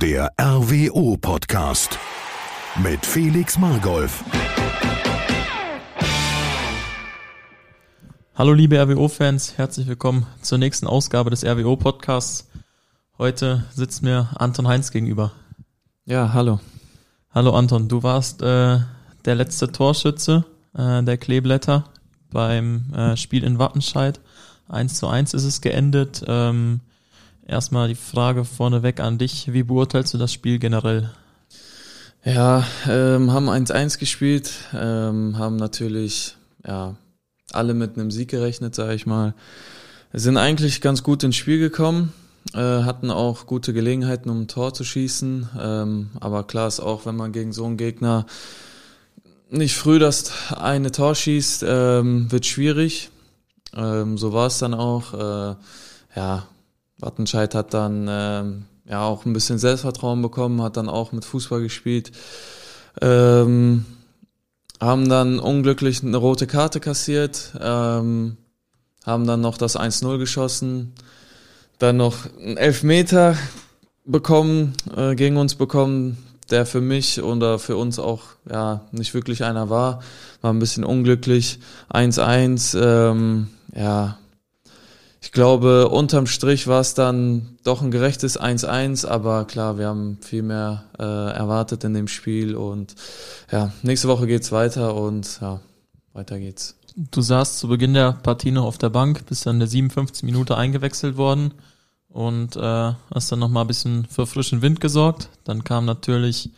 [0.00, 1.98] Der RWO-Podcast
[2.84, 4.22] mit Felix Margolf.
[8.36, 12.48] Hallo liebe RWO-Fans, herzlich willkommen zur nächsten Ausgabe des RWO-Podcasts.
[13.18, 15.32] Heute sitzt mir Anton Heinz gegenüber.
[16.04, 16.60] Ja, hallo.
[17.32, 18.78] Hallo Anton, du warst äh,
[19.24, 20.44] der letzte Torschütze
[20.76, 21.90] äh, der Kleeblätter
[22.30, 24.20] beim äh, Spiel in Wattenscheid.
[24.68, 26.22] 1 zu 1 ist es geendet.
[26.28, 26.82] Ähm,
[27.48, 29.52] erstmal die Frage vorneweg an dich.
[29.52, 31.10] Wie beurteilst du das Spiel generell?
[32.24, 36.96] Ja, ähm, haben 1-1 gespielt, ähm, haben natürlich ja
[37.52, 39.34] alle mit einem Sieg gerechnet, sage ich mal.
[40.12, 42.12] Sind eigentlich ganz gut ins Spiel gekommen,
[42.54, 45.48] äh, hatten auch gute Gelegenheiten, um ein Tor zu schießen.
[45.58, 48.26] Ähm, aber klar ist auch, wenn man gegen so einen Gegner
[49.50, 53.10] nicht früh das eine Tor schießt, ähm, wird schwierig.
[53.74, 55.14] Ähm, so war es dann auch.
[55.14, 55.56] Äh,
[56.16, 56.46] ja,
[56.98, 61.60] Wattenscheid hat dann ähm, ja auch ein bisschen Selbstvertrauen bekommen, hat dann auch mit Fußball
[61.60, 62.12] gespielt.
[63.00, 63.84] Ähm,
[64.80, 68.36] haben dann unglücklich eine rote Karte kassiert, ähm,
[69.04, 70.94] haben dann noch das 1-0 geschossen,
[71.78, 73.36] dann noch einen Elfmeter
[74.04, 76.18] bekommen, äh, gegen uns bekommen,
[76.50, 80.00] der für mich oder für uns auch ja nicht wirklich einer war.
[80.40, 81.58] War ein bisschen unglücklich.
[81.92, 84.18] 1-1, ähm, ja,
[85.28, 90.16] ich glaube, unterm Strich war es dann doch ein gerechtes 1-1, aber klar, wir haben
[90.22, 92.94] viel mehr äh, erwartet in dem Spiel und
[93.52, 95.60] ja, nächste Woche geht's weiter und ja,
[96.14, 96.76] weiter geht's.
[96.96, 100.22] Du saßt zu Beginn der Partie noch auf der Bank, bist dann in der 57
[100.22, 101.52] Minute eingewechselt worden
[102.08, 105.28] und äh, hast dann nochmal ein bisschen für frischen Wind gesorgt.
[105.44, 106.48] Dann kam natürlich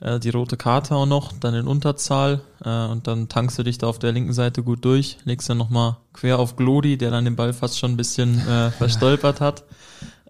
[0.00, 3.78] äh, die rote Karte auch noch, dann in Unterzahl äh, und dann tankst du dich
[3.78, 7.24] da auf der linken Seite gut durch, legst dann nochmal quer auf Glodi, der dann
[7.24, 9.64] den Ball fast schon ein bisschen äh, verstolpert hat.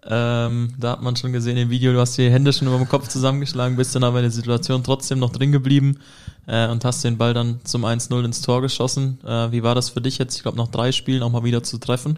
[0.05, 2.87] Ähm, da hat man schon gesehen im Video, du hast die Hände schon über dem
[2.87, 5.99] Kopf zusammengeschlagen, bist dann aber in der Situation trotzdem noch drin geblieben
[6.47, 9.19] äh, und hast den Ball dann zum 1-0 ins Tor geschossen.
[9.25, 11.63] Äh, wie war das für dich jetzt, ich glaube, nach drei Spielen auch mal wieder
[11.63, 12.17] zu treffen?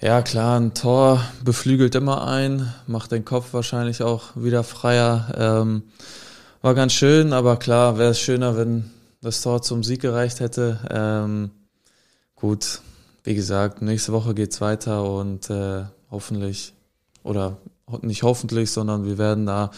[0.00, 5.32] Ja, klar, ein Tor beflügelt immer ein, macht den Kopf wahrscheinlich auch wieder freier.
[5.36, 5.82] Ähm,
[6.62, 8.90] war ganz schön, aber klar, wäre es schöner, wenn
[9.20, 10.80] das Tor zum Sieg gereicht hätte.
[10.90, 11.50] Ähm,
[12.36, 12.80] gut,
[13.24, 16.72] wie gesagt, nächste Woche geht's weiter und äh, hoffentlich,
[17.22, 17.58] oder
[18.00, 19.70] nicht hoffentlich, sondern wir werden da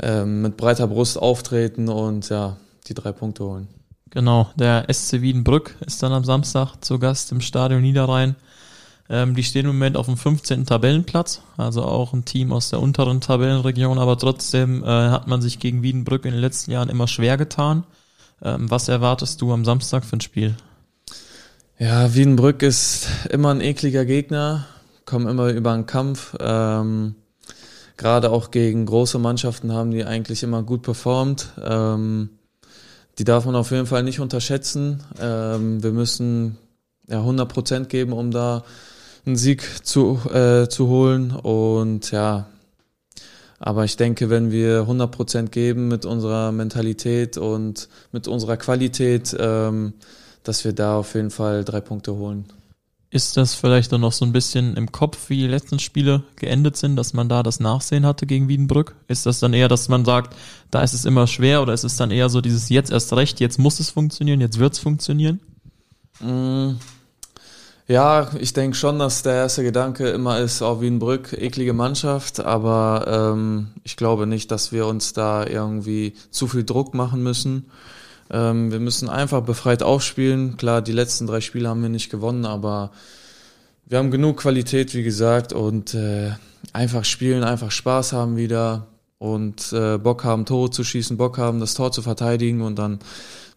[0.00, 2.56] ähm, mit breiter Brust auftreten und ja,
[2.88, 3.68] die drei Punkte holen.
[4.10, 8.36] Genau, der SC Wiedenbrück ist dann am Samstag zu Gast im Stadion Niederrhein.
[9.08, 10.66] Ähm, die stehen im Moment auf dem 15.
[10.66, 15.58] Tabellenplatz, also auch ein Team aus der unteren Tabellenregion, aber trotzdem äh, hat man sich
[15.58, 17.84] gegen Wiedenbrück in den letzten Jahren immer schwer getan.
[18.42, 20.56] Ähm, was erwartest du am Samstag für ein Spiel?
[21.78, 24.66] Ja, Wiedenbrück ist immer ein ekliger Gegner,
[25.04, 26.34] kommen immer über einen Kampf.
[26.40, 27.14] Ähm,
[27.96, 31.52] Gerade auch gegen große Mannschaften haben die eigentlich immer gut performt.
[31.62, 32.30] Ähm,
[33.18, 35.02] die darf man auf jeden Fall nicht unterschätzen.
[35.18, 36.58] Ähm, wir müssen
[37.08, 38.64] ja, 100 Prozent geben, um da
[39.26, 41.32] einen Sieg zu, äh, zu holen.
[41.32, 42.46] Und ja,
[43.58, 49.36] aber ich denke, wenn wir 100 Prozent geben mit unserer Mentalität und mit unserer Qualität,
[49.38, 49.94] ähm,
[50.44, 52.46] dass wir da auf jeden Fall drei Punkte holen.
[53.10, 56.76] Ist das vielleicht dann noch so ein bisschen im Kopf, wie die letzten Spiele geendet
[56.76, 58.96] sind, dass man da das Nachsehen hatte gegen Wiedenbrück?
[59.08, 60.36] Ist das dann eher, dass man sagt,
[60.70, 63.40] da ist es immer schwer oder ist es dann eher so dieses jetzt erst recht,
[63.40, 65.40] jetzt muss es funktionieren, jetzt wird es funktionieren?
[66.20, 66.72] Mm.
[67.88, 73.32] Ja, ich denke schon, dass der erste Gedanke immer ist, auch Wienbrück, eklige Mannschaft, aber
[73.32, 77.70] ähm, ich glaube nicht, dass wir uns da irgendwie zu viel Druck machen müssen.
[78.28, 80.56] Ähm, wir müssen einfach befreit aufspielen.
[80.56, 82.90] Klar, die letzten drei Spiele haben wir nicht gewonnen, aber
[83.84, 86.32] wir haben genug Qualität, wie gesagt, und äh,
[86.72, 91.60] einfach spielen, einfach Spaß haben wieder und äh, Bock haben, Tore zu schießen, Bock haben,
[91.60, 92.98] das Tor zu verteidigen und dann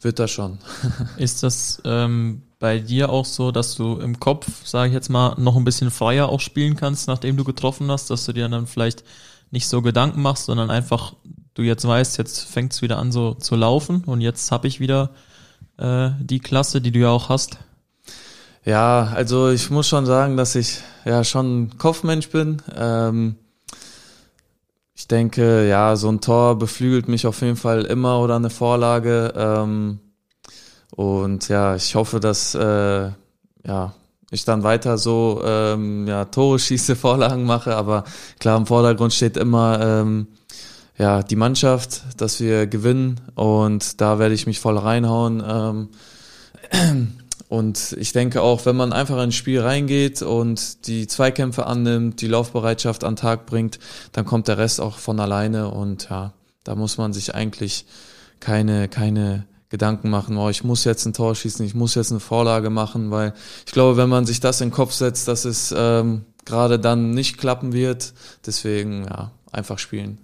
[0.01, 0.59] wird das schon.
[1.17, 5.35] Ist das ähm, bei dir auch so, dass du im Kopf, sage ich jetzt mal,
[5.37, 8.67] noch ein bisschen freier auch spielen kannst, nachdem du getroffen hast, dass du dir dann
[8.67, 9.03] vielleicht
[9.49, 11.13] nicht so Gedanken machst, sondern einfach
[11.53, 14.79] du jetzt weißt, jetzt fängt es wieder an so zu laufen und jetzt habe ich
[14.79, 15.11] wieder
[15.77, 17.57] äh, die Klasse, die du ja auch hast.
[18.65, 22.61] Ja, also ich muss schon sagen, dass ich ja schon ein Kopfmensch bin.
[22.75, 23.35] Ähm,
[24.93, 29.33] ich denke, ja, so ein Tor beflügelt mich auf jeden Fall immer oder eine Vorlage.
[29.35, 29.99] Ähm,
[30.95, 33.09] und ja, ich hoffe, dass äh,
[33.65, 33.93] ja,
[34.31, 37.75] ich dann weiter so ähm, ja, Tore schieße, Vorlagen mache.
[37.75, 38.03] Aber
[38.39, 40.27] klar, im Vordergrund steht immer ähm,
[40.97, 43.21] ja, die Mannschaft, dass wir gewinnen.
[43.35, 45.43] Und da werde ich mich voll reinhauen.
[46.71, 47.17] Ähm,
[47.49, 52.27] und ich denke auch, wenn man einfach ins Spiel reingeht und die Zweikämpfe annimmt, die
[52.27, 53.79] Laufbereitschaft an Tag bringt,
[54.11, 56.33] dann kommt der Rest auch von alleine und ja,
[56.63, 57.85] da muss man sich eigentlich
[58.39, 62.19] keine, keine Gedanken machen, oh, ich muss jetzt ein Tor schießen, ich muss jetzt eine
[62.19, 63.33] Vorlage machen, weil
[63.65, 67.11] ich glaube, wenn man sich das in den Kopf setzt, dass es ähm, gerade dann
[67.11, 68.13] nicht klappen wird,
[68.45, 70.17] deswegen ja, einfach spielen.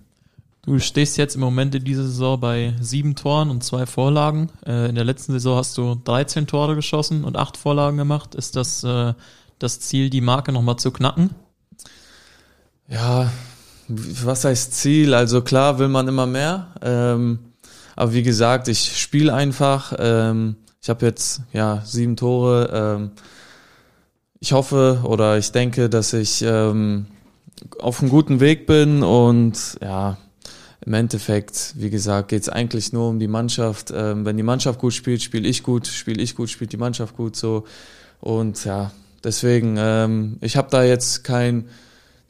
[0.64, 4.50] Du stehst jetzt im Moment in dieser Saison bei sieben Toren und zwei Vorlagen.
[4.66, 8.34] Äh, in der letzten Saison hast du 13 Tore geschossen und acht Vorlagen gemacht.
[8.34, 9.14] Ist das äh,
[9.60, 11.30] das Ziel, die Marke nochmal zu knacken?
[12.88, 13.32] Ja,
[13.88, 15.14] was heißt Ziel?
[15.14, 16.74] Also klar will man immer mehr.
[16.82, 17.40] Ähm,
[17.96, 19.94] aber wie gesagt, ich spiele einfach.
[19.98, 22.70] Ähm, ich habe jetzt ja sieben Tore.
[22.72, 23.12] Ähm,
[24.40, 27.08] ich hoffe oder ich denke, dass ich ähm,
[27.80, 30.18] auf einem guten Weg bin und ja,
[30.86, 33.92] im Endeffekt, wie gesagt, geht es eigentlich nur um die Mannschaft.
[33.96, 37.18] Ähm, wenn die Mannschaft gut spielt, spiele ich gut, spiele ich gut, spielt die Mannschaft
[37.18, 37.64] gut so.
[38.20, 38.92] Und ja,
[39.24, 41.70] deswegen, ähm, ich habe da jetzt kein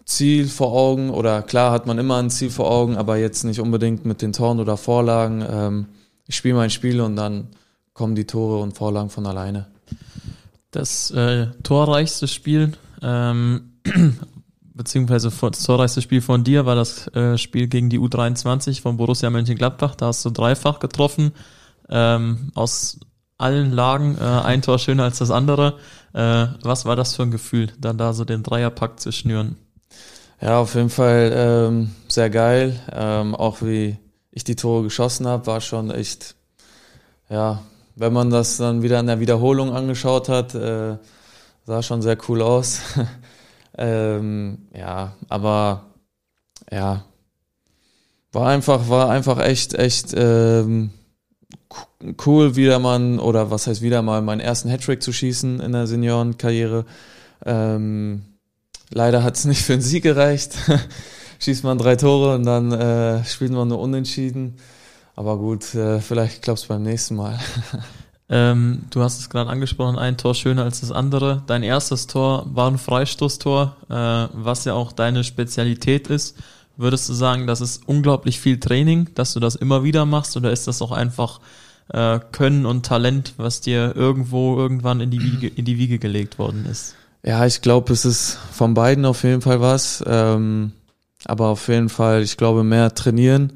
[0.05, 3.59] Ziel vor Augen oder klar hat man immer ein Ziel vor Augen, aber jetzt nicht
[3.59, 5.43] unbedingt mit den Toren oder Vorlagen.
[5.47, 5.85] Ähm,
[6.27, 7.47] ich spiele mein Spiel und dann
[7.93, 9.67] kommen die Tore und Vorlagen von alleine.
[10.69, 13.79] Das äh, torreichste Spiel, ähm,
[14.61, 19.29] beziehungsweise das torreichste Spiel von dir war das äh, Spiel gegen die U23 von Borussia
[19.29, 19.95] Mönchengladbach.
[19.95, 21.31] Da hast du dreifach getroffen.
[21.89, 22.99] Ähm, aus
[23.37, 25.77] allen Lagen äh, ein Tor schöner als das andere.
[26.13, 29.55] Äh, was war das für ein Gefühl, dann da so den Dreierpack zu schnüren?
[30.41, 32.79] Ja, auf jeden Fall ähm, sehr geil.
[32.91, 33.97] Ähm, auch wie
[34.31, 36.35] ich die Tore geschossen habe, war schon echt,
[37.29, 37.61] ja,
[37.95, 40.97] wenn man das dann wieder in der Wiederholung angeschaut hat, äh,
[41.65, 42.81] sah schon sehr cool aus.
[43.77, 45.85] ähm, ja, aber
[46.71, 47.05] ja,
[48.31, 50.91] war einfach, war einfach echt, echt ähm,
[52.25, 55.87] cool, wieder mal, oder was heißt wieder mal, meinen ersten Hattrick zu schießen in der
[55.87, 56.85] Seniorenkarriere.
[57.45, 58.23] Ähm,
[58.95, 60.55] Leider hat es nicht für einen Sieg gereicht.
[61.39, 64.55] Schießt man drei Tore und dann äh, spielt man nur unentschieden.
[65.17, 67.37] Aber gut, äh, vielleicht klappt es beim nächsten Mal.
[68.29, 71.43] ähm, du hast es gerade angesprochen, ein Tor schöner als das andere.
[71.45, 73.93] Dein erstes Tor war ein Freistoßtor, äh,
[74.31, 76.37] was ja auch deine Spezialität ist.
[76.77, 80.51] Würdest du sagen, das ist unglaublich viel Training, dass du das immer wieder machst, oder
[80.51, 81.41] ist das auch einfach
[81.89, 86.39] äh, Können und Talent, was dir irgendwo irgendwann in die Wiege, in die Wiege gelegt
[86.39, 86.95] worden ist?
[87.25, 90.03] Ja, ich glaube, es ist von beiden auf jeden Fall was.
[90.05, 90.73] Ähm,
[91.25, 93.53] aber auf jeden Fall, ich glaube, mehr trainieren.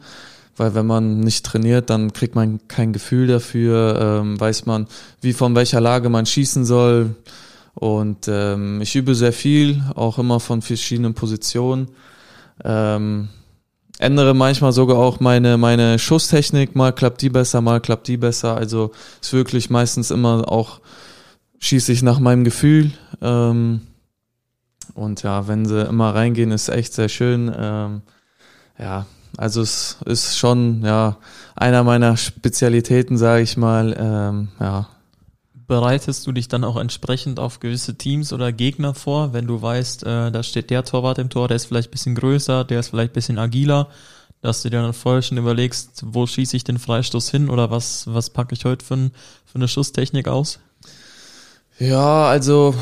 [0.57, 4.88] Weil wenn man nicht trainiert, dann kriegt man kein Gefühl dafür, ähm, weiß man,
[5.21, 7.16] wie von welcher Lage man schießen soll.
[7.75, 11.89] Und ähm, ich übe sehr viel, auch immer von verschiedenen Positionen.
[12.65, 13.30] Ähm,
[14.00, 18.57] ändere manchmal sogar auch meine, meine Schusstechnik, mal klappt die besser, mal klappt die besser.
[18.57, 18.92] Also
[19.22, 20.81] ist wirklich meistens immer auch
[21.60, 22.92] schieße ich nach meinem Gefühl.
[23.22, 23.82] Ähm,
[24.94, 27.52] und ja, wenn sie immer reingehen, ist echt sehr schön.
[27.56, 28.02] Ähm,
[28.78, 29.06] ja,
[29.38, 31.18] also es ist schon ja
[31.56, 33.96] einer meiner Spezialitäten, sage ich mal.
[33.98, 34.90] Ähm, ja.
[35.68, 40.04] Bereitest du dich dann auch entsprechend auf gewisse Teams oder Gegner vor, wenn du weißt,
[40.04, 43.14] äh, da steht der Torwart im Tor, der ist vielleicht bisschen größer, der ist vielleicht
[43.14, 43.88] bisschen agiler,
[44.42, 48.06] dass du dir dann vorher schon überlegst, wo schieße ich den Freistoß hin oder was,
[48.08, 49.12] was packe ich heute für, ein,
[49.46, 50.60] für eine Schusstechnik aus?
[51.80, 52.76] Ja, also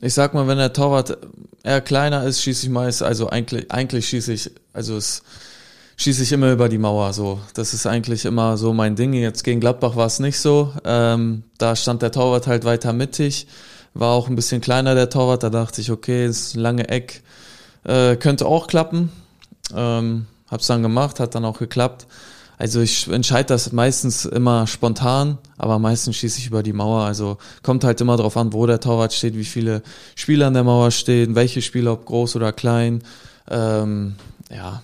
[0.00, 1.16] ich sag mal, wenn der Torwart
[1.62, 5.22] eher kleiner ist, schieße ich meist, also eigentlich, eigentlich schieße ich, also es
[5.96, 7.12] schieße ich immer über die Mauer.
[7.12, 9.12] So, das ist eigentlich immer so mein Ding.
[9.12, 10.72] Jetzt gegen Gladbach war es nicht so.
[10.84, 13.46] Ähm, da stand der Torwart halt weiter mittig,
[13.94, 15.44] war auch ein bisschen kleiner der Torwart.
[15.44, 17.22] Da dachte ich, okay, das lange Eck
[17.84, 19.12] äh, könnte auch klappen.
[19.74, 22.06] Ähm, hab's dann gemacht, hat dann auch geklappt.
[22.56, 27.04] Also ich entscheide das meistens immer spontan, aber meistens schieße ich über die Mauer.
[27.04, 29.82] Also kommt halt immer darauf an, wo der Torwart steht, wie viele
[30.14, 33.02] Spieler an der Mauer stehen, welche Spieler, ob groß oder klein.
[33.50, 34.14] Ähm,
[34.50, 34.82] ja,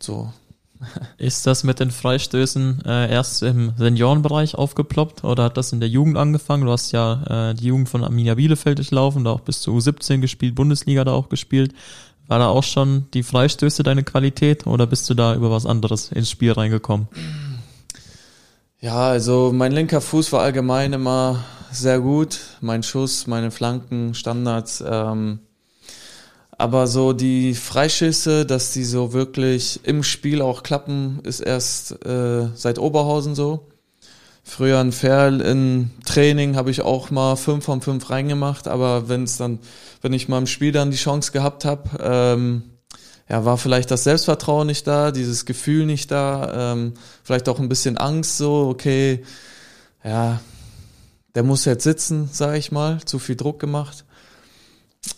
[0.00, 0.32] so.
[1.18, 5.88] Ist das mit den Freistößen äh, erst im Seniorenbereich aufgeploppt oder hat das in der
[5.88, 6.66] Jugend angefangen?
[6.66, 10.18] Du hast ja äh, die Jugend von Arminia Bielefeld durchlaufen, da auch bis zu U17
[10.18, 11.72] gespielt, Bundesliga da auch gespielt.
[12.26, 16.10] War da auch schon die Freistöße deine Qualität oder bist du da über was anderes
[16.10, 17.08] ins Spiel reingekommen?
[18.80, 22.40] Ja, also mein linker Fuß war allgemein immer sehr gut.
[22.60, 24.82] Mein Schuss, meine Flanken, Standards.
[24.86, 25.40] Ähm,
[26.56, 32.48] aber so die Freischüsse, dass die so wirklich im Spiel auch klappen, ist erst äh,
[32.54, 33.66] seit Oberhausen so.
[34.46, 39.24] Früher ein Ferl in Training habe ich auch mal fünf von fünf reingemacht, aber wenn
[39.24, 39.58] es dann,
[40.02, 42.62] wenn ich mal im Spiel dann die Chance gehabt habe, ähm,
[43.28, 47.70] ja, war vielleicht das Selbstvertrauen nicht da, dieses Gefühl nicht da, ähm, vielleicht auch ein
[47.70, 49.24] bisschen Angst, so, okay,
[50.04, 50.40] ja,
[51.34, 54.04] der muss jetzt sitzen, sage ich mal, zu viel Druck gemacht.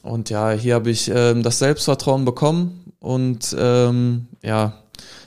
[0.02, 4.74] Und ja, hier habe ich ähm, das Selbstvertrauen bekommen und ähm, ja,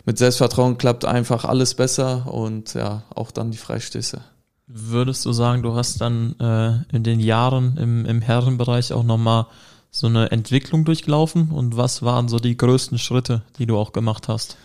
[0.09, 4.19] mit Selbstvertrauen klappt einfach alles besser und ja, auch dann die Freistöße.
[4.65, 9.45] Würdest du sagen, du hast dann äh, in den Jahren im, im Herrenbereich auch nochmal
[9.91, 14.27] so eine Entwicklung durchlaufen und was waren so die größten Schritte, die du auch gemacht
[14.29, 14.57] hast?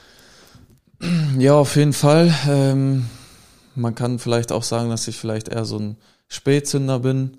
[1.39, 2.35] Ja, auf jeden Fall.
[2.49, 3.11] Ähm,
[3.75, 7.37] man kann vielleicht auch sagen, dass ich vielleicht eher so ein Spätzünder bin,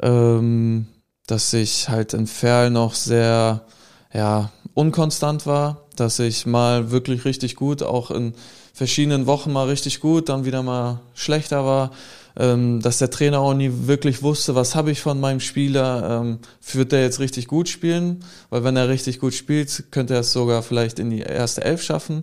[0.00, 0.86] ähm,
[1.26, 3.66] dass ich halt in Ferl noch sehr
[4.14, 8.34] ja, unkonstant war, dass ich mal wirklich richtig gut, auch in
[8.74, 11.92] verschiedenen Wochen mal richtig gut, dann wieder mal schlechter war,
[12.38, 16.38] ähm, dass der Trainer auch nie wirklich wusste, was habe ich von meinem Spieler, ähm,
[16.74, 20.32] wird der jetzt richtig gut spielen, weil wenn er richtig gut spielt, könnte er es
[20.32, 22.22] sogar vielleicht in die erste Elf schaffen.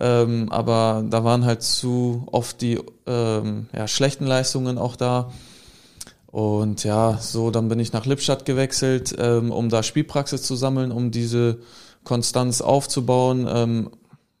[0.00, 5.30] Ähm, aber da waren halt zu oft die ja, schlechten Leistungen auch da.
[6.26, 11.10] Und ja, so dann bin ich nach Lippstadt gewechselt, um da Spielpraxis zu sammeln, um
[11.10, 11.58] diese
[12.04, 13.90] Konstanz aufzubauen, ähm,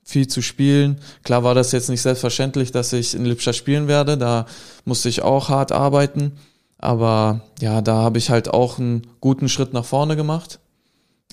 [0.04, 1.00] viel zu spielen.
[1.22, 4.18] Klar war das jetzt nicht selbstverständlich, dass ich in Lippstadt spielen werde.
[4.18, 4.46] Da
[4.84, 6.32] musste ich auch hart arbeiten.
[6.78, 10.60] Aber ja, da habe ich halt auch einen guten Schritt nach vorne gemacht.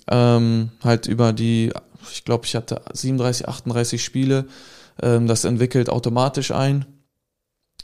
[0.10, 1.74] Ähm, halt über die,
[2.12, 4.48] ich glaube, ich hatte 37, 38 Spiele.
[5.02, 6.86] Ähm, das entwickelt automatisch ein.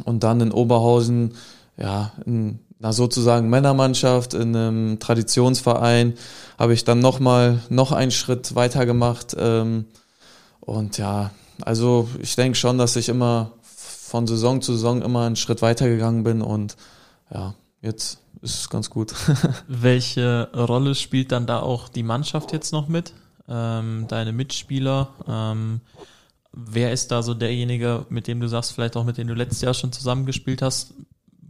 [0.05, 1.33] Und dann in Oberhausen,
[1.75, 6.13] ja, in einer sozusagen Männermannschaft, in einem Traditionsverein,
[6.57, 9.35] habe ich dann nochmal noch einen Schritt weiter gemacht.
[9.37, 9.85] Ähm,
[10.59, 11.31] und ja,
[11.61, 15.87] also ich denke schon, dass ich immer von Saison zu Saison immer einen Schritt weiter
[15.87, 16.77] gegangen bin und
[17.33, 19.13] ja, jetzt ist es ganz gut.
[19.67, 23.13] Welche Rolle spielt dann da auch die Mannschaft jetzt noch mit?
[23.49, 25.09] Ähm, deine Mitspieler?
[25.27, 25.81] Ähm,
[26.53, 29.61] wer ist da so derjenige, mit dem du sagst, vielleicht auch mit dem du letztes
[29.61, 30.93] Jahr schon zusammengespielt hast,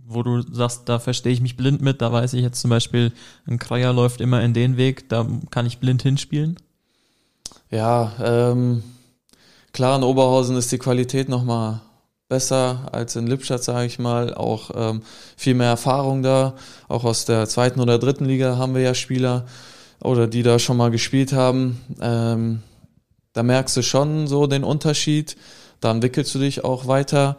[0.08, 3.12] wo du sagst, da verstehe ich mich blind mit, da weiß ich jetzt zum Beispiel,
[3.46, 6.58] ein Kreier läuft immer in den Weg, da kann ich blind hinspielen?
[7.70, 8.84] Ja, ähm,
[9.78, 11.82] Klar, in Oberhausen ist die Qualität nochmal
[12.30, 14.34] besser als in Lippstadt, sage ich mal.
[14.34, 15.04] Auch ähm,
[15.36, 16.56] viel mehr Erfahrung da.
[16.88, 19.46] Auch aus der zweiten oder dritten Liga haben wir ja Spieler
[20.02, 21.80] oder die da schon mal gespielt haben.
[22.02, 22.64] Ähm,
[23.34, 25.38] da merkst du schon so den Unterschied.
[25.80, 27.38] Da entwickelst du dich auch weiter.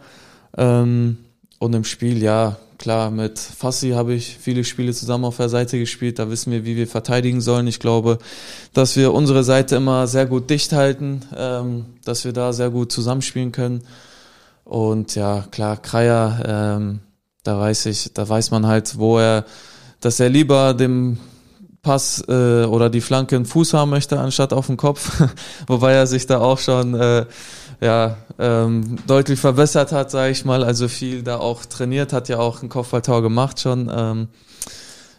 [0.57, 1.19] Ähm,
[1.59, 5.79] und im Spiel, ja, klar, mit Fassi habe ich viele Spiele zusammen auf der Seite
[5.79, 6.19] gespielt.
[6.19, 7.67] Da wissen wir, wie wir verteidigen sollen.
[7.67, 8.19] Ich glaube,
[8.73, 12.93] dass wir unsere Seite immer sehr gut dicht halten, ähm, dass wir da sehr gut
[12.93, 13.83] zusammenspielen können.
[14.65, 17.01] Und ja, klar, Kreier, ähm,
[17.43, 19.45] da weiß ich, da weiß man halt, wo er,
[20.01, 21.19] dass er lieber dem
[21.83, 25.23] Pass äh, oder die Flanke einen Fuß haben möchte, anstatt auf dem Kopf.
[25.67, 27.25] Wobei er sich da auch schon äh,
[27.81, 30.65] ja, ähm, deutlich verbessert hat, sage ich mal.
[30.65, 33.91] Also viel da auch trainiert, hat ja auch ein Kopfballtor gemacht schon.
[33.93, 34.29] Ähm,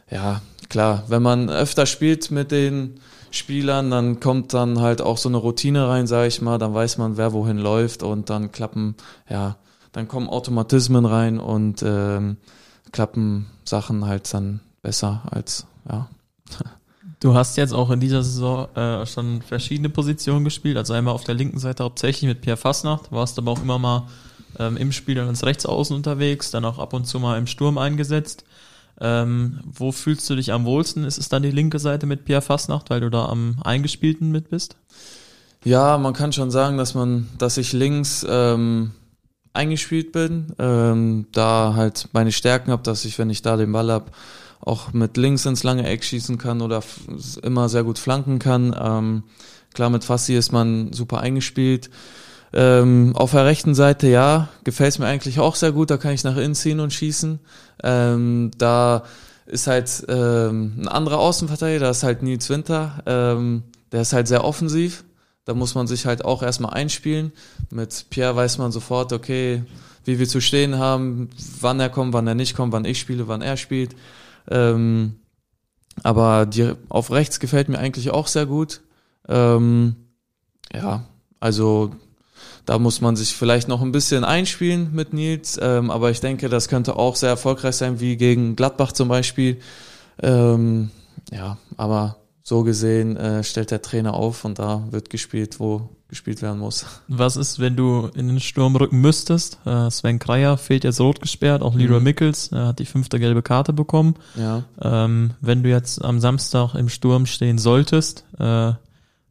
[0.10, 3.00] ja, klar, wenn man öfter spielt mit den
[3.32, 6.58] Spielern, dann kommt dann halt auch so eine Routine rein, sage ich mal.
[6.58, 8.96] Dann weiß man, wer wohin läuft und dann klappen,
[9.30, 9.58] ja,
[9.92, 12.38] dann kommen Automatismen rein und ähm,
[12.92, 16.10] klappen Sachen halt dann besser als, ja.
[17.20, 21.26] Du hast jetzt auch in dieser Saison äh, schon verschiedene Positionen gespielt, also einmal auf
[21.26, 24.08] der linken Seite hauptsächlich mit Pierre Fassnacht, warst aber auch immer mal
[24.58, 27.78] ähm, im Spiel dann als Rechtsaußen unterwegs, dann auch ab und zu mal im Sturm
[27.78, 28.46] eingesetzt.
[29.02, 31.04] Ähm, wo fühlst du dich am wohlsten?
[31.04, 34.50] Ist es dann die linke Seite mit Pierre Fassnacht, weil du da am Eingespielten mit
[34.50, 34.78] bist?
[35.66, 38.92] Ja, man kann schon sagen, dass man, dass ich links ähm,
[39.54, 43.92] eingespielt bin, ähm, da halt meine Stärken habe, dass ich, wenn ich da den Ball
[43.92, 44.12] hab,
[44.60, 46.84] auch mit links ins lange Eck schießen kann oder
[47.44, 48.76] immer sehr gut flanken kann.
[48.80, 49.24] Ähm,
[49.74, 51.90] klar, mit Fassi ist man super eingespielt.
[52.52, 55.92] Ähm, auf der rechten Seite, ja, gefällt es mir eigentlich auch sehr gut.
[55.92, 57.40] Da kann ich nach innen ziehen und schießen.
[57.84, 59.04] Ähm, da
[59.46, 63.04] ist halt ähm, ein anderer Außenverteidiger, da ist halt Nils Winter.
[63.06, 65.04] Ähm, der ist halt sehr offensiv.
[65.46, 67.32] Da muss man sich halt auch erstmal einspielen.
[67.72, 69.64] Mit Pierre weiß man sofort, okay,
[70.06, 73.28] wie wir zu stehen haben, wann er kommt, wann er nicht kommt, wann ich spiele,
[73.28, 73.96] wann er spielt.
[74.50, 75.16] Ähm,
[76.04, 78.82] aber die auf rechts gefällt mir eigentlich auch sehr gut.
[79.28, 79.96] Ähm,
[80.74, 81.06] ja,
[81.40, 81.92] also
[82.66, 86.50] da muss man sich vielleicht noch ein bisschen einspielen mit Nils, ähm, aber ich denke,
[86.50, 89.60] das könnte auch sehr erfolgreich sein, wie gegen Gladbach zum Beispiel.
[90.22, 90.92] Ähm,
[91.32, 92.19] ja, aber
[92.50, 96.84] so gesehen äh, stellt der Trainer auf und da wird gespielt, wo gespielt werden muss.
[97.08, 99.60] Was ist, wenn du in den Sturm rücken müsstest?
[99.68, 102.06] Äh, Sven Kreier fehlt jetzt rot gesperrt, auch Leroy mhm.
[102.06, 104.16] Mickels äh, hat die fünfte gelbe Karte bekommen.
[104.36, 104.64] Ja.
[104.82, 108.74] Ähm, wenn du jetzt am Samstag im Sturm stehen solltest, äh,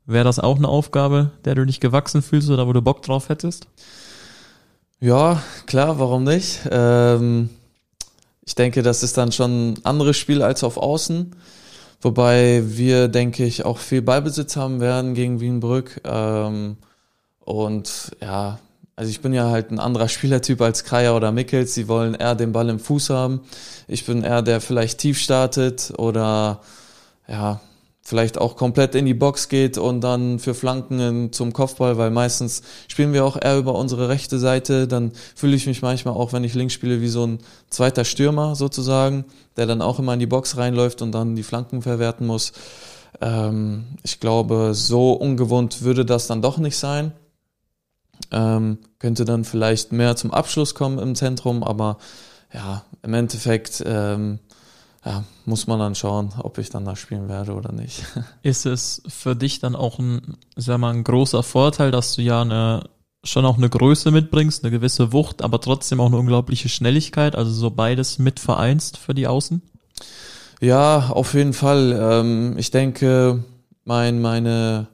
[0.07, 3.31] wäre das auch eine Aufgabe, der du dich gewachsen fühlst oder wo du Bock drauf
[3.31, 3.67] hättest?
[5.01, 6.61] Ja, klar, warum nicht?
[6.71, 7.51] Ähm,
[8.47, 11.35] ich denke, das ist dann schon ein anderes Spiel als auf Außen.
[12.01, 16.01] Wobei wir, denke ich, auch viel Ballbesitz haben werden gegen Wienbrück.
[16.05, 16.77] Ähm,
[17.41, 18.59] und ja,
[18.95, 21.75] also ich bin ja halt ein anderer Spielertyp als Kreier oder Mickels.
[21.75, 23.41] Sie wollen eher den Ball im Fuß haben.
[23.89, 26.61] Ich bin eher der vielleicht tief startet oder
[27.29, 27.61] ja,
[28.09, 32.63] vielleicht auch komplett in die Box geht und dann für Flanken zum Kopfball, weil meistens
[32.89, 34.89] spielen wir auch eher über unsere rechte Seite.
[34.89, 37.39] Dann fühle ich mich manchmal auch, wenn ich links spiele, wie so ein
[37.69, 39.27] zweiter Stürmer sozusagen,
[39.59, 42.53] der dann auch immer in die Box reinläuft und dann die Flanken verwerten muss.
[43.21, 47.13] Ähm, ich glaube, so ungewohnt würde das dann doch nicht sein.
[48.31, 51.99] Ähm, könnte dann vielleicht mehr zum Abschluss kommen im Zentrum, aber
[52.55, 54.39] ja, im Endeffekt ähm,
[55.05, 58.05] ja, muss man dann schauen, ob ich dann da spielen werde oder nicht.
[58.43, 62.43] Ist es für dich dann auch ein, sag mal, ein großer Vorteil, dass du ja
[62.43, 62.89] eine,
[63.25, 67.51] schon auch eine Größe mitbringst, eine gewisse Wucht, aber trotzdem auch eine unglaubliche Schnelligkeit, also
[67.51, 69.63] so beides mit vereinst für die Außen?
[70.61, 71.97] Ja, auf jeden Fall.
[72.01, 73.45] Ähm, ich denke,
[73.85, 74.89] mein, meine,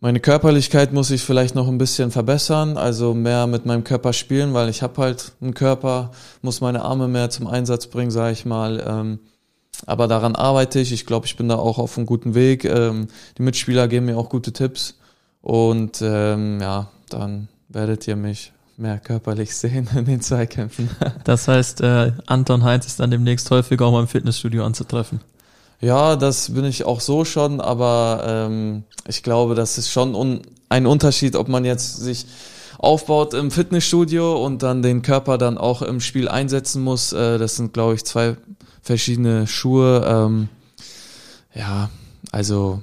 [0.00, 4.54] meine Körperlichkeit muss ich vielleicht noch ein bisschen verbessern, also mehr mit meinem Körper spielen,
[4.54, 8.46] weil ich habe halt einen Körper, muss meine Arme mehr zum Einsatz bringen, sage ich
[8.46, 8.82] mal.
[8.86, 9.18] Ähm,
[9.86, 10.92] aber daran arbeite ich.
[10.92, 12.64] Ich glaube, ich bin da auch auf einem guten Weg.
[12.64, 14.98] Ähm, die Mitspieler geben mir auch gute Tipps
[15.42, 20.88] und ähm, ja, dann werdet ihr mich mehr körperlich sehen in den Zweikämpfen.
[21.24, 25.20] Das heißt, äh, Anton Heinz ist dann demnächst häufiger auch mal im Fitnessstudio anzutreffen.
[25.80, 30.42] Ja, das bin ich auch so schon, aber ähm, ich glaube, das ist schon un
[30.68, 32.26] ein Unterschied, ob man jetzt sich
[32.78, 37.12] aufbaut im Fitnessstudio und dann den Körper dann auch im Spiel einsetzen muss.
[37.12, 38.36] Äh, das sind, glaube ich, zwei
[38.82, 40.04] verschiedene Schuhe.
[40.06, 40.48] Ähm,
[41.54, 41.90] ja,
[42.30, 42.82] also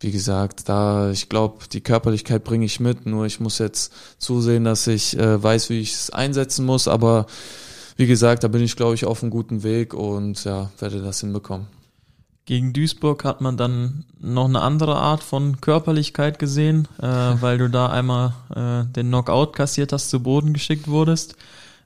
[0.00, 4.64] wie gesagt, da ich glaube, die Körperlichkeit bringe ich mit, nur ich muss jetzt zusehen,
[4.64, 7.26] dass ich äh, weiß, wie ich es einsetzen muss, aber
[7.96, 11.20] wie gesagt, da bin ich, glaube ich, auf einem guten Weg und ja, werde das
[11.20, 11.66] hinbekommen.
[12.44, 17.06] Gegen Duisburg hat man dann noch eine andere Art von Körperlichkeit gesehen, äh,
[17.40, 21.36] weil du da einmal äh, den Knockout kassiert hast, zu Boden geschickt wurdest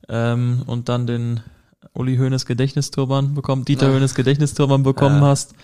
[0.09, 1.41] ähm, und dann den
[1.93, 5.29] Uli Hoeneß Gedächtnisturban bekommen, Dieter Hoeneß Gedächtnisturban bekommen ja.
[5.29, 5.55] hast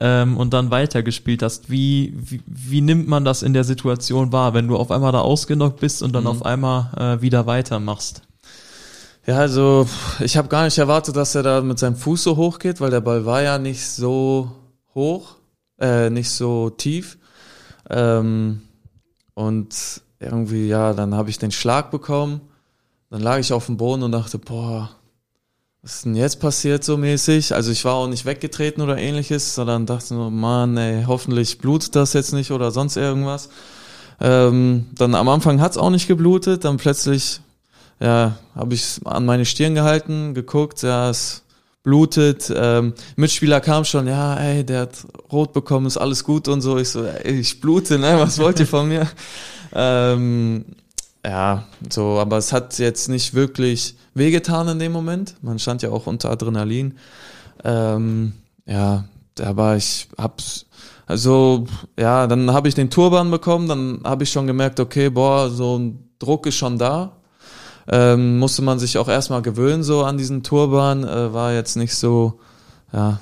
[0.00, 1.70] ähm, und dann weitergespielt hast.
[1.70, 5.20] Wie, wie, wie nimmt man das in der Situation wahr, wenn du auf einmal da
[5.20, 6.30] ausgenockt bist und dann mhm.
[6.30, 8.22] auf einmal äh, wieder weitermachst?
[9.28, 9.86] Ja, also
[10.20, 12.90] ich habe gar nicht erwartet, dass er da mit seinem Fuß so hoch geht, weil
[12.90, 14.50] der Ball war ja nicht so
[14.94, 15.34] hoch,
[15.78, 17.18] äh, nicht so tief.
[17.90, 18.62] Ähm,
[19.34, 22.40] und irgendwie, ja, dann habe ich den Schlag bekommen.
[23.10, 24.88] Dann lag ich auf dem Boden und dachte, boah,
[25.82, 27.54] was ist denn jetzt passiert so mäßig?
[27.54, 31.94] Also ich war auch nicht weggetreten oder ähnliches, sondern dachte nur, Mann, ey, hoffentlich blutet
[31.96, 33.50] das jetzt nicht oder sonst irgendwas.
[34.22, 37.42] Ähm, dann am Anfang hat's auch nicht geblutet, dann plötzlich
[38.00, 41.42] ja, habe ich an meine Stirn gehalten, geguckt, ja, es
[41.82, 42.52] blutet.
[42.54, 46.78] Ähm, Mitspieler kam schon, ja, ey, der hat rot bekommen, ist alles gut und so.
[46.78, 49.08] Ich so, ey, ich blute, ne, was wollt ihr von mir?
[49.72, 50.64] ähm,
[51.24, 55.36] ja, so, aber es hat jetzt nicht wirklich wehgetan in dem Moment.
[55.42, 56.98] Man stand ja auch unter Adrenalin.
[57.64, 58.34] Ähm,
[58.66, 59.04] ja,
[59.40, 60.66] aber ich hab's,
[61.06, 61.64] also,
[61.98, 65.78] ja, dann habe ich den Turban bekommen, dann habe ich schon gemerkt, okay, boah, so
[65.78, 67.17] ein Druck ist schon da
[67.90, 71.94] ähm, musste man sich auch erstmal gewöhnen so an diesen Turban, äh, war jetzt nicht
[71.94, 72.40] so,
[72.92, 73.20] ja,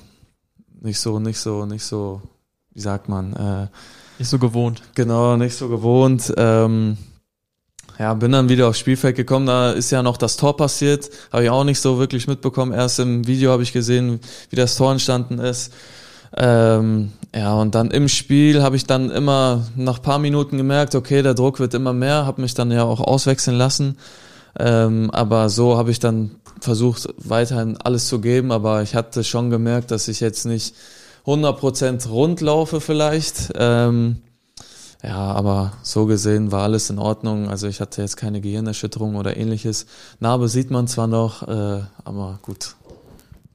[0.80, 2.20] nicht so, nicht so, nicht so,
[2.72, 3.66] wie sagt man, äh,
[4.18, 4.82] nicht so gewohnt.
[4.94, 6.32] Genau, nicht so gewohnt.
[6.36, 6.96] Ähm,
[7.98, 11.44] ja, bin dann wieder aufs Spielfeld gekommen, da ist ja noch das Tor passiert, habe
[11.44, 12.72] ich auch nicht so wirklich mitbekommen.
[12.72, 15.72] Erst im Video habe ich gesehen, wie das Tor entstanden ist.
[16.36, 21.22] Ähm, ja, und dann im Spiel habe ich dann immer nach paar Minuten gemerkt, okay,
[21.22, 23.96] der Druck wird immer mehr, habe mich dann ja auch auswechseln lassen.
[24.58, 28.52] Ähm, aber so habe ich dann versucht, weiterhin alles zu geben.
[28.52, 30.74] Aber ich hatte schon gemerkt, dass ich jetzt nicht
[31.26, 33.52] 100% rund laufe vielleicht.
[33.56, 34.22] Ähm,
[35.02, 37.48] ja, aber so gesehen war alles in Ordnung.
[37.48, 39.86] Also ich hatte jetzt keine Gehirnerschütterung oder ähnliches.
[40.20, 42.74] Narbe sieht man zwar noch, äh, aber gut,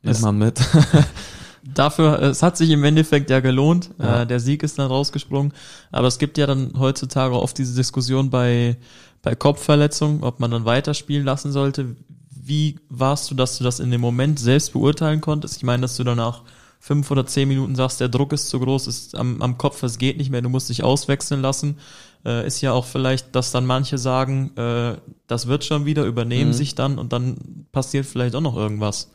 [0.04, 0.60] nimmt man mit.
[1.64, 3.92] Dafür, es hat sich im Endeffekt ja gelohnt.
[4.00, 4.22] Ja.
[4.22, 5.54] Äh, der Sieg ist dann rausgesprungen.
[5.92, 8.78] Aber es gibt ja dann heutzutage oft diese Diskussion bei
[9.22, 11.96] bei Kopfverletzung, ob man dann weiterspielen lassen sollte.
[12.30, 15.58] Wie warst du, dass du das in dem Moment selbst beurteilen konntest?
[15.58, 16.42] Ich meine, dass du danach
[16.80, 20.00] fünf oder zehn Minuten sagst, der Druck ist zu groß, ist am, am Kopf, es
[20.00, 21.78] geht nicht mehr, du musst dich auswechseln lassen.
[22.26, 24.98] Äh, ist ja auch vielleicht, dass dann manche sagen, äh,
[25.28, 26.56] das wird schon wieder, übernehmen mhm.
[26.56, 29.12] sich dann und dann passiert vielleicht auch noch irgendwas.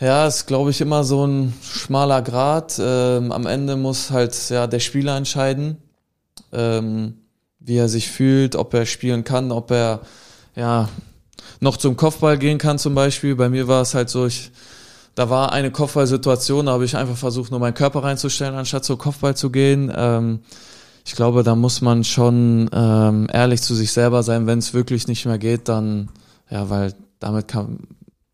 [0.00, 2.80] Ja, ist, glaube ich, immer so ein schmaler Grad.
[2.82, 5.76] Ähm, am Ende muss halt ja der Spieler entscheiden.
[6.52, 7.18] Ähm,
[7.58, 10.00] wie er sich fühlt, ob er spielen kann, ob er
[10.56, 10.88] ja
[11.60, 13.36] noch zum Kopfball gehen kann zum Beispiel.
[13.36, 14.50] Bei mir war es halt so, ich,
[15.14, 18.96] da war eine Kopfballsituation, da habe ich einfach versucht, nur meinen Körper reinzustellen, anstatt zum
[18.96, 19.92] Kopfball zu gehen.
[19.94, 20.40] Ähm,
[21.04, 25.06] ich glaube, da muss man schon ähm, ehrlich zu sich selber sein, wenn es wirklich
[25.06, 26.08] nicht mehr geht, dann,
[26.50, 27.80] ja, weil damit kann,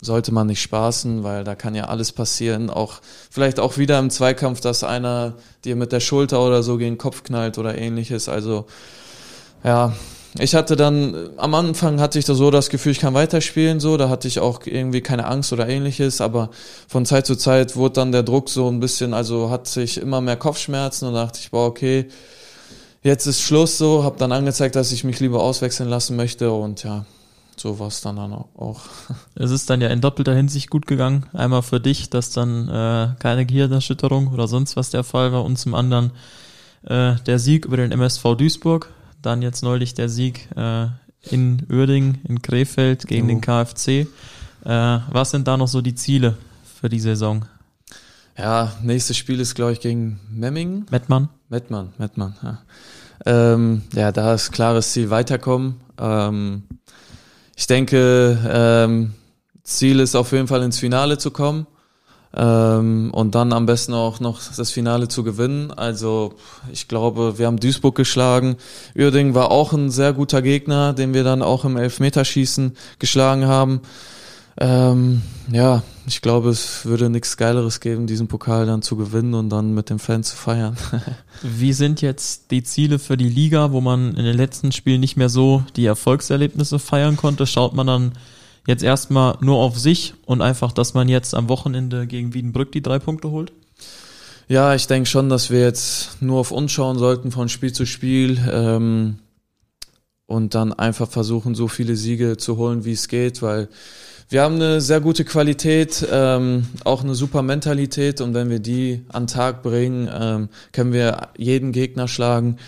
[0.01, 2.71] sollte man nicht spaßen, weil da kann ja alles passieren.
[2.71, 6.93] Auch vielleicht auch wieder im Zweikampf, dass einer dir mit der Schulter oder so gegen
[6.95, 8.29] den Kopf knallt oder ähnliches.
[8.29, 8.67] Also
[9.65, 9.95] ja,
[10.39, 13.97] ich hatte dann, am Anfang hatte ich da so das Gefühl, ich kann weiterspielen, so,
[13.97, 16.51] da hatte ich auch irgendwie keine Angst oder ähnliches, aber
[16.89, 20.21] von Zeit zu Zeit wurde dann der Druck so ein bisschen, also hatte ich immer
[20.21, 21.09] mehr Kopfschmerzen.
[21.09, 22.07] Und dachte ich, boah, okay,
[23.03, 26.53] jetzt ist Schluss so, habe dann angezeigt, dass ich mich lieber auswechseln lassen möchte.
[26.53, 27.07] Und ja,
[27.67, 28.83] so war es dann, dann auch.
[29.35, 31.27] Es ist dann ja in doppelter Hinsicht gut gegangen.
[31.33, 35.59] Einmal für dich, dass dann äh, keine Gehirnerschütterung oder sonst was der Fall war und
[35.59, 36.13] zum anderen
[36.85, 40.87] äh, der Sieg über den MSV Duisburg, dann jetzt neulich der Sieg äh,
[41.23, 43.29] in Uerding, in Krefeld gegen oh.
[43.29, 44.07] den KfC.
[44.65, 46.37] Äh, was sind da noch so die Ziele
[46.81, 47.47] für die Saison?
[48.39, 50.87] Ja, nächstes Spiel ist, glaube ich, gegen Memmingen.
[50.91, 51.31] Mettmann.
[51.49, 52.59] Mettmann, Mettmann, ja.
[53.25, 55.81] Ähm, ja, da ist klares Ziel weiterkommen.
[55.99, 56.65] Ähm,
[57.57, 59.15] ich denke, ähm,
[59.65, 61.67] Ziel ist auf jeden Fall ins Finale zu kommen.
[62.37, 65.73] Ähm, und dann am besten auch noch das Finale zu gewinnen.
[65.73, 66.35] Also
[66.71, 68.57] ich glaube, wir haben Duisburg geschlagen.
[68.95, 73.81] Uerding war auch ein sehr guter Gegner, den wir dann auch im Elfmeterschießen geschlagen haben.
[74.59, 79.51] Ähm, ja, ich glaube, es würde nichts Geileres geben, diesen Pokal dann zu gewinnen und
[79.51, 80.77] dann mit den Fans zu feiern.
[81.43, 85.17] Wie sind jetzt die Ziele für die Liga, wo man in den letzten Spielen nicht
[85.17, 87.47] mehr so die Erfolgserlebnisse feiern konnte?
[87.47, 88.13] Schaut man dann
[88.69, 92.83] jetzt erstmal nur auf sich und einfach, dass man jetzt am Wochenende gegen Wiedenbrück die
[92.83, 93.53] drei Punkte holt?
[94.49, 97.85] Ja, ich denke schon, dass wir jetzt nur auf uns schauen sollten von Spiel zu
[97.85, 99.19] Spiel ähm,
[100.27, 103.69] und dann einfach versuchen, so viele Siege zu holen, wie es geht, weil
[104.29, 109.05] wir haben eine sehr gute Qualität, ähm, auch eine super Mentalität und wenn wir die
[109.09, 112.59] an Tag bringen, ähm, können wir jeden Gegner schlagen.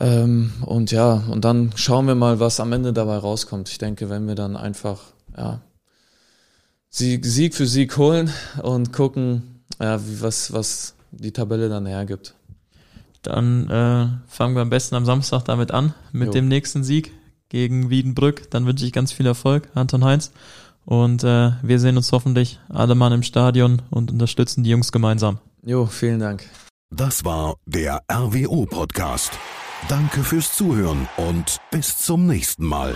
[0.00, 3.68] Ähm, und ja, und dann schauen wir mal, was am Ende dabei rauskommt.
[3.68, 5.00] Ich denke, wenn wir dann einfach
[5.36, 5.60] ja,
[6.90, 8.30] Sieg, Sieg für Sieg holen
[8.62, 12.34] und gucken, ja, wie, was, was die Tabelle dann hergibt.
[13.22, 16.32] Dann äh, fangen wir am besten am Samstag damit an, mit jo.
[16.32, 17.12] dem nächsten Sieg
[17.48, 18.50] gegen Wiedenbrück.
[18.50, 20.32] Dann wünsche ich ganz viel Erfolg, Anton Heinz.
[20.84, 25.38] Und äh, wir sehen uns hoffentlich alle mal im Stadion und unterstützen die Jungs gemeinsam.
[25.64, 26.44] Jo, vielen Dank.
[26.90, 29.32] Das war der RWO Podcast.
[29.88, 32.94] Danke fürs Zuhören und bis zum nächsten Mal.